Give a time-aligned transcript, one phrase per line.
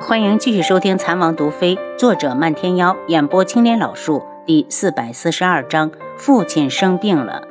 [0.00, 7.42] 欢迎继续收听《残王毒妃》，作者漫天妖，演播青莲老树，第四百四十二章：父亲生病了。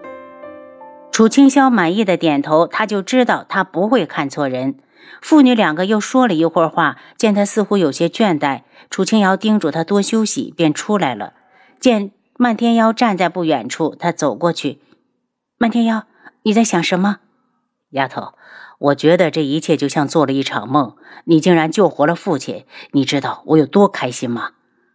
[1.12, 4.78] 楚清霄满意的点头，他就知道他不会看错人。
[5.22, 11.34] 父女两个又说了一会儿话，见他似乎有些倦怠，楚清瑶叮嘱他多休息，便出来了。
[11.82, 14.80] 见漫天妖站在不远处，他走过去
[15.60, 16.06] ：“漫天妖，
[16.44, 17.18] 你在想什么？”
[17.92, 18.34] 丫头。
[18.80, 20.96] 我觉得这一切就像做了一场梦。
[21.26, 24.52] 你竟然救活了父亲，你知道我有多开心吗？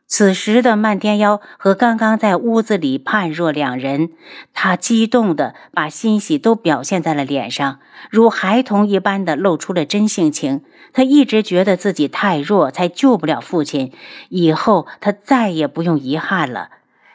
[0.07, 4.11] 此时的漫天妖和刚刚在屋子里判若两人，
[4.53, 10.63] 他激动的把欣喜都表现在了脸上，如孩童一般的露出了真性情。
[10.93, 13.93] 他一直觉得自己太弱，才救不了父亲。
[14.29, 16.69] 以后他再也不用遗憾了。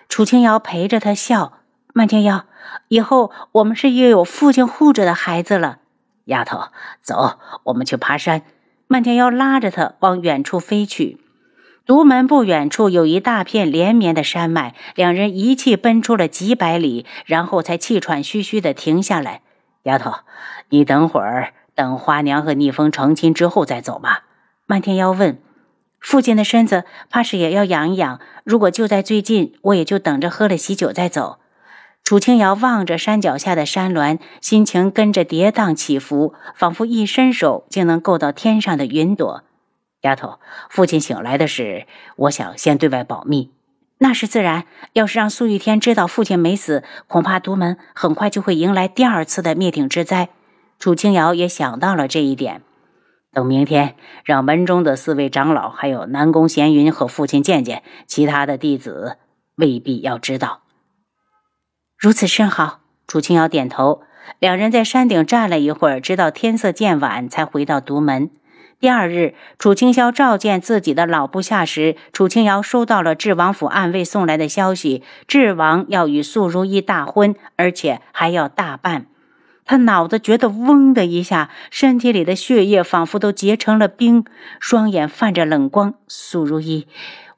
[0.09, 1.56] 楚清瑶陪着他笑
[1.97, 2.45] ：“漫天妖，
[2.89, 5.79] 以后我们是又有父亲护着的孩子了。”
[6.25, 6.65] 丫头，
[7.01, 8.43] 走，我们去爬山。
[8.85, 11.19] 漫天妖拉着他往远处飞去。
[11.87, 19.41] 独门不远处有一大片连绵的山脉，两人一气奔出了几百里，然后才气喘吁吁地停下来。
[19.81, 20.13] 丫头，
[20.69, 24.25] 你等会儿，等花娘和逆风成亲之后再走吧。
[24.67, 25.41] 漫天妖问
[25.99, 31.39] ：“父亲的身子怕是也要养一养，如果就在最近，我也就等着喝了喜酒再走。”
[32.07, 39.43] 楚清瑶望着山脚下的山峦，心情跟着跌宕起伏，仿佛一伸手就能够到天上的云朵。
[40.03, 43.51] 丫头，父亲醒来的事，我想先对外保密。
[43.97, 44.63] 那是自然。
[44.93, 50.29] 要是让苏玉天知道父亲没死，恐怕独门很快就会迎来第二次的灭顶之灾。
[50.79, 52.61] 楚清瑶也想到了这一点。
[53.33, 59.17] 等明天，让门中的四位长老，还有南宫闲云和父亲见见，其他的弟子
[59.57, 60.61] 未必要知道。
[61.97, 64.03] 如此甚好，楚清瑶点头。
[64.37, 68.29] 两人在山顶站了一会儿，直到天色渐晚，才回到独门。
[68.79, 79.07] 第二日，楚清霄召见自己的老部下时，楚清瑶收到了智王府暗卫送来的消息：智王要与素如意大婚，而且还要大办。
[79.65, 84.23] 他脑子觉得嗡的一下，身体里的血液仿佛都结成了冰，
[84.59, 85.95] 双眼泛着冷光。
[86.07, 86.87] 素如意。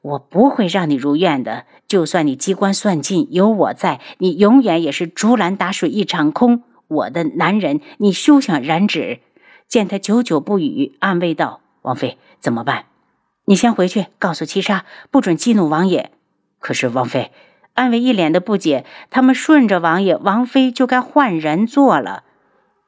[0.02, 1.66] 我不会让你如愿的。
[1.86, 6.62] 就算你机关算尽，有我在，你永远也是竹篮打水一场空。
[6.88, 9.20] 我的男人，你休想染指。
[9.68, 12.86] 见他久久不语，安慰道：“王妃怎么办？
[13.44, 16.10] 你先回去，告诉七杀，不准激怒王爷。
[16.58, 17.30] 可是王妃，
[17.74, 18.84] 安慰一脸的不解。
[19.10, 22.24] 他们顺着王爷，王妃就该换人做了。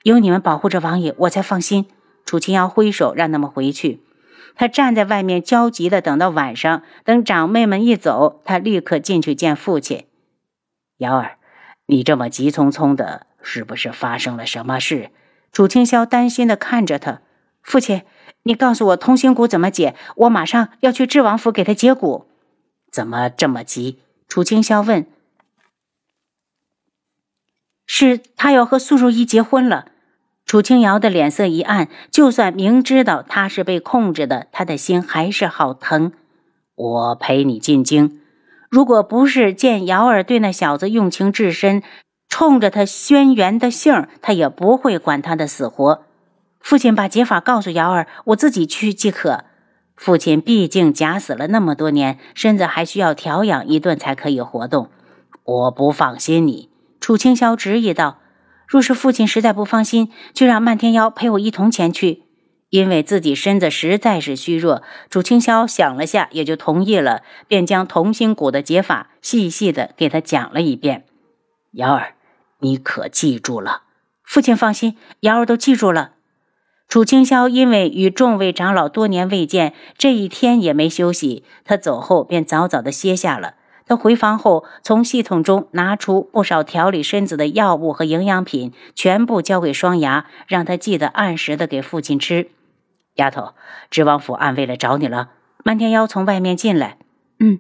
[0.02, 1.86] 有你们保护着王爷，我才放心。
[2.24, 4.00] 楚清瑶挥手让他们回去。
[4.54, 10.06] 他站在外面焦急的等到晚上，等长辈们一走，他立刻进去见父亲。
[10.98, 11.38] 瑶儿，
[11.86, 15.10] 你这么急匆匆的，是不是发生了什么事？
[15.52, 17.20] 楚清霄担心的看着他。
[17.62, 18.02] 父亲，
[18.42, 22.26] 你告诉我通心骨怎么解，我马上要去智王府给他解骨。
[22.90, 24.00] 怎么这么急？
[24.28, 25.06] 楚清霄问。
[27.86, 29.91] 是他要和苏如意结婚了。
[30.52, 36.12] 楚清瑶的脸色一暗，就算明知道他是被控制的，他的心还是好疼。
[36.74, 38.20] 我陪你进京。
[38.68, 41.82] 如果不是见瑶儿对那小子用情至深，
[42.28, 46.02] 冲着他轩辕的姓，他也不会管他的死活。
[46.60, 49.44] 父亲把解法告诉瑶儿，我自己去即可。
[49.96, 54.90] 父亲毕竟假死了那么多年，身子还需要调养一顿才可以活动。
[55.44, 56.68] 我不放心你。
[57.00, 58.18] 楚清霄执意道。
[58.72, 62.22] 若是父亲实在不放心，就让漫天妖陪我一同前去。
[62.70, 71.04] 因为自己身子实在是虚弱，楚清霄想了下，也就同意了，便将同心蛊的解法细细的给他讲了一遍。
[71.72, 72.14] 瑶儿，
[72.60, 73.82] 你可记住了？
[74.24, 76.12] 父亲放心，瑶儿都记住了。
[76.88, 81.44] 楚清霄因为与众位长老多年未见，这一天也没休息。
[81.66, 83.56] 他走后便早早的歇下了。
[83.92, 92.48] 他回房后，从系统中拿出不少调理身子的药物和营养品，全部交给双牙，让他记得按时的给父亲吃。
[93.16, 93.52] 丫头，
[93.90, 95.32] 知王府暗卫来找你了。
[95.62, 96.96] 漫天妖从外面进来，
[97.38, 97.58] 嗯，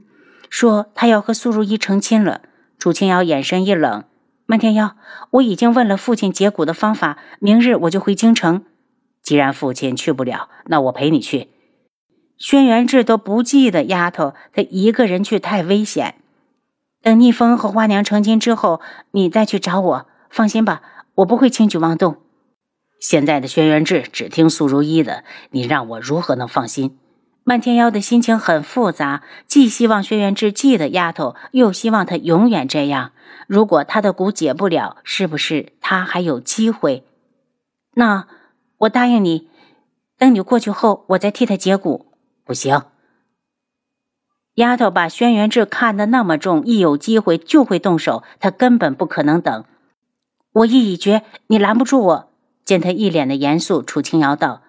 [0.48, 2.40] 说他要和苏如意成亲了。
[2.78, 4.04] 楚清瑶眼神一冷，
[4.46, 4.96] 漫天妖，
[5.32, 8.64] 我已经问了父亲解蛊的方法，明日我就回京城。
[9.22, 11.48] 既然父亲去不了，那我陪你去。
[12.38, 16.14] 轩辕志都不记得丫头，他一个人去太危险。
[17.02, 20.06] 等逆风和花娘成亲之后，你再去找我。
[20.30, 20.82] 放心吧，
[21.16, 22.16] 我不会轻举妄动。
[23.00, 26.96] 现在的轩辕志只听苏如意的，你让我如何能放心？
[27.44, 33.10] 漫天妖的心情很复杂，既希望轩辕志记得丫头，又希望他永远这样。
[33.48, 37.04] 如果他的蛊解不了，是不是他还有机会？
[37.94, 38.28] 那
[38.78, 39.48] 我答应你，
[40.16, 42.06] 等你过去后，我再替他解蛊。
[42.44, 42.82] 不行。
[44.56, 49.64] 丫头把轩辕志看得那么重，一有机会就会动手，她根本不可能等。
[50.52, 52.28] 我意已决，你拦不住我。
[52.64, 54.62] 见他一脸的严肃，楚清瑶道：“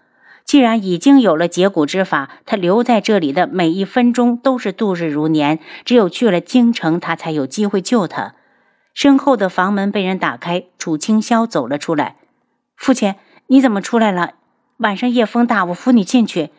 [0.45, 5.59] 既然已经有了解蛊之法，他留在这里的每一分钟都是度日如年。
[5.83, 8.35] 只有去了京城，他才有机会救他。”
[8.95, 12.15] 身后的房门被人打开，楚清霄走了出来。
[12.77, 13.15] 父亲，
[13.47, 14.35] 你怎么出来了？
[14.77, 16.51] 晚上夜风大，我扶你进去。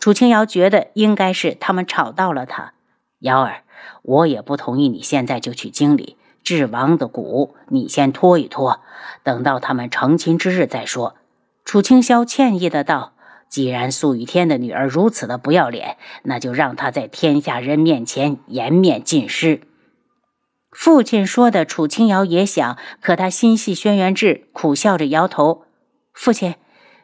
[0.00, 2.72] 楚清瑶觉得应该是他们吵到了他。
[3.20, 3.62] 瑶儿，
[4.02, 6.16] 我也不同意你现在就去京里。
[6.42, 8.80] 智王的蛊，你先拖一拖，
[9.22, 11.16] 等到他们成亲之日再说。
[11.66, 13.12] 楚清霄歉意的道
[13.50, 19.60] ：“既然素雨天的女儿如此的不要脸，那就让她在天下人面前颜面尽失。”
[20.72, 25.64] 父亲说的，楚清瑶也想，可他心系轩辕志，苦笑着摇头。
[26.14, 26.54] 父亲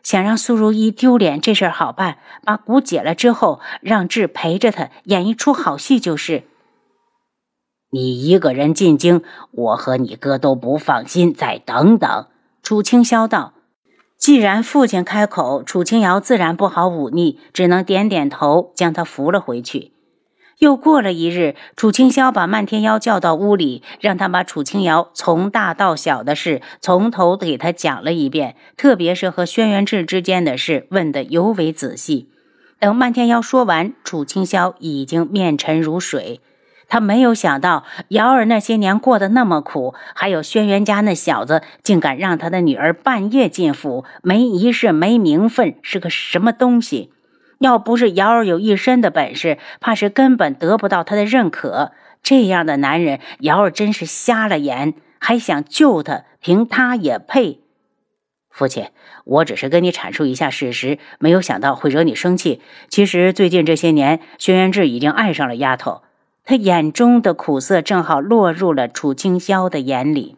[0.07, 6.45] 想让苏如意丢脸，这事儿好办，把蛊解了之后，让志陪着他演一出好戏就是。
[7.91, 11.35] 你一个人进京，我和你哥都不放心。
[11.35, 12.29] 再等等。
[12.63, 13.55] 楚清霄道
[14.17, 19.95] ：“既然父亲开口，楚清瑶自然不好忤逆，只能点点头，将他扶了回去。”
[20.59, 32.31] 又过了一日，楚清霄把漫天妖叫到屋里，让他把楚清瑶从大到小的事从头给他讲了一遍，特别是和轩辕志之间的事，问得尤为仔细。
[32.79, 36.41] 等漫天妖说完，楚清霄已经面沉如水。
[36.89, 47.11] 他没有想到瑶儿那些年过得那么苦，还有轩辕家那小子竟敢让他的女儿半夜进府，没仪式没名分，是个什么东西？
[47.59, 51.93] 要不是瑶儿有一身的本事，怕是根本得不到他的认可。
[52.23, 57.61] 这样的男人，瑶儿真是瞎了眼，还想救他，凭他也配？
[58.51, 58.89] 父亲，
[59.25, 62.61] 我只是跟你阐述一下事实，没有想到会惹你生气。
[62.89, 66.03] 其实最近这些年，轩辕志已经爱上了丫头。
[66.45, 70.37] 他眼中的苦涩正好落入了楚清霄的眼里，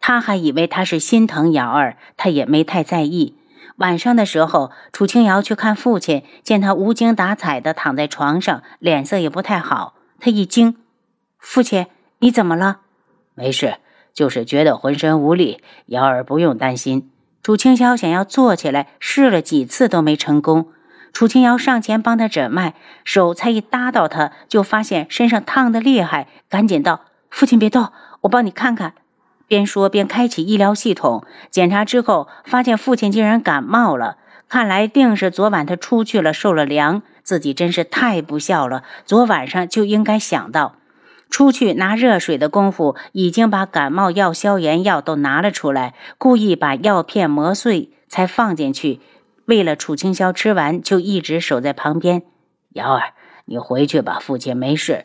[0.00, 3.36] 他还以为他是心疼瑶儿，他也没太在意。
[3.76, 9.94] 晚上的时候，楚清瑶去看父亲，见他无精打采的躺在床上，脸色也不太好。
[10.20, 10.76] 他一惊
[11.38, 11.86] ：“父亲，
[12.18, 12.80] 你怎么了
[13.34, 13.76] ？”“没事，
[14.12, 15.62] 就是觉得浑身无力。
[15.86, 17.10] 瑶儿不用担心。”
[17.42, 20.68] 楚清霄想要坐起来，试了几次都没成功。
[21.12, 22.74] 楚清瑶上前帮他诊脉，
[23.04, 27.90] 手才一搭到他，就发现身上烫的厉害，赶紧道：“父亲别动，
[28.20, 28.94] 我帮你看看。”
[29.52, 34.16] 边说边开启医疗系统检查，之后发现父亲竟然感冒了，
[34.48, 37.02] 看来定是昨晚他出去了，受了凉。
[37.22, 40.76] 自己真是太不孝了，昨晚上就应该想到，
[41.28, 49.00] 出去拿热水的功夫，已经把感冒药、消炎药都拿了出来，故意把药片磨碎才放进去。
[49.44, 52.22] 为了楚清霄吃完，就一直守在旁边。
[52.70, 53.12] 瑶儿，
[53.44, 55.04] 你回去吧，父亲没事。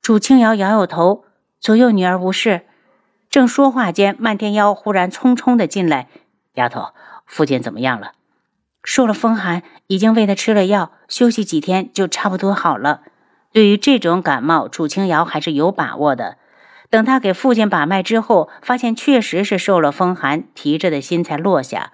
[0.00, 1.24] 楚清瑶摇摇头，
[1.60, 2.62] 左右女儿无事。
[3.32, 6.08] 正说话间，漫天妖忽然匆匆的进来。
[6.52, 6.88] 丫头，
[7.24, 8.12] 父亲怎么样了？
[8.84, 13.00] 受了风寒，已经为他吃了药，休息几天就差不多好了。
[13.50, 16.36] 对于这种感冒，楚清瑶还是有把握的。
[16.90, 21.92] 等他给父亲把脉之后，发现确实是受了风寒，提着的心才落下。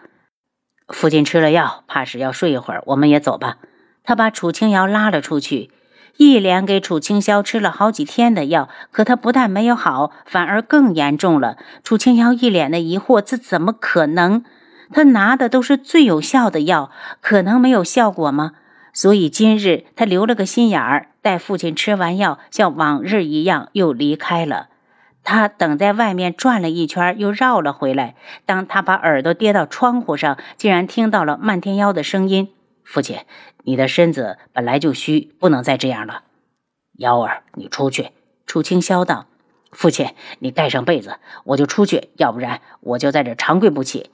[0.88, 3.58] 父亲吃了药，怕是要睡一会儿，我们也走吧。
[4.02, 5.70] 他把楚清瑶拉了出去，
[6.16, 11.56] 一连给楚清霄吃了好几天的药，可他不但没有好，反而更严重了。
[11.84, 14.44] 楚清瑶一脸的疑惑：这怎么可能？
[14.90, 18.52] 他拿的都是最有效的药，可能没有效果吗？
[18.94, 24.68] 所以今日他留了个心眼儿，待父亲吃完药，像往日一样又离开了。
[25.22, 28.14] 他等在外面转了一圈，又绕了回来。
[28.46, 32.48] 当他把耳朵跌到窗户上，竟然听到了漫天妖的声音
[32.90, 33.18] ：“父亲，
[33.64, 36.22] 你的身子本来就虚，不能再这样了。”
[36.96, 38.12] 幺儿，你出去。”
[38.46, 39.26] 楚清霄道。
[39.70, 44.10] “父亲，你盖上被子，我就出去，要不然我就在这长跪不起。”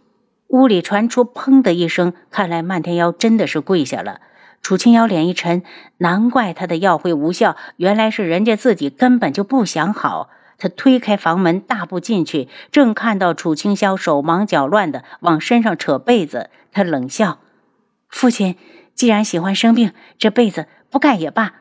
[0.50, 4.20] 屋里传出“砰”的一声，看来漫天妖真的是跪下了。
[4.60, 5.62] 楚清瑶脸一沉，
[5.98, 10.30] 难怪他的药会无效，原来是人家自己根本就不想好。
[10.58, 17.38] 他推开房门，大步进去，正看到楚清霄手忙脚乱的往身上扯被子，他冷笑
[18.14, 18.54] ：“父亲
[18.94, 21.54] 既然喜欢生病，这辈子不盖也罢。”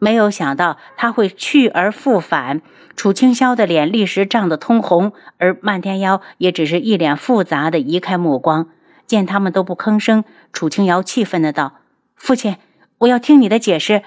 [0.00, 2.62] 没有想到他会去而复返，
[2.96, 8.70] 楚清霄的脸立时涨得通红，而漫天妖也只是一脸复杂的移开目光。
[9.06, 11.80] 见他们都不吭声，楚清瑶气愤的道
[12.16, 12.56] ：“父亲，
[12.96, 14.02] 我要听你的解释。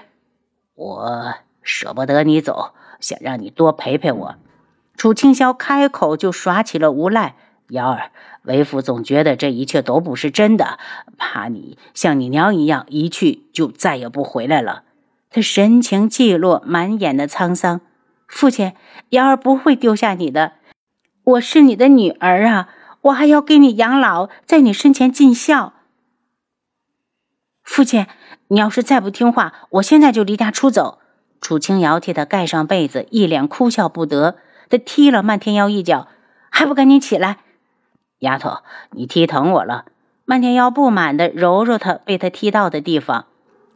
[0.74, 4.34] 我舍不得你走。”想让你多陪陪我，
[4.96, 7.36] 楚清霄开口就耍起了无赖。
[7.68, 8.10] 瑶儿，
[8.42, 10.78] 为父总觉得这一切都不是真的，
[11.16, 14.82] 怕你像你娘一样一去就再也不回来了。
[15.30, 17.80] 他神情寂落，满眼的沧桑。
[18.26, 18.74] 父亲，
[19.10, 20.52] 瑶儿不会丢下你的。
[21.24, 22.68] 我是你的女儿啊，
[23.02, 25.72] 我还要给你养老，在你身前尽孝。
[27.62, 28.06] 父亲，
[28.48, 30.98] 你要是再不听话，我现在就离家出走。
[31.40, 34.36] 楚清瑶替他盖上被子，一脸哭笑不得。
[34.68, 36.08] 他踢了漫天妖一脚，
[36.50, 37.38] 还不赶紧起来！
[38.24, 38.58] 丫头，
[38.90, 39.84] 你踢疼我了。
[40.24, 43.26] 漫天妖不满地揉揉他被他踢到的地方，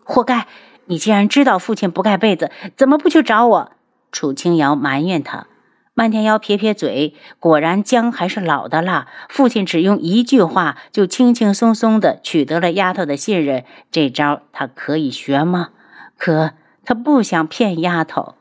[0.02, 0.46] 活该！
[0.86, 3.72] 你既然知道父亲不盖被子，怎么不去找我？
[4.10, 5.46] 楚清瑶埋怨他。
[5.92, 9.08] 漫天妖撇撇嘴，果然姜还是老的辣。
[9.28, 15.68] 父亲只用一句话就轻轻松松地取得了丫头的信任，这招他可以学吗？
[16.16, 16.52] 可
[16.84, 18.36] 他不想骗丫头。